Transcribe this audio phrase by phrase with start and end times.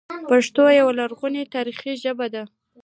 [0.29, 2.43] پښتو یوه لرغونې تاریخي ژبه ده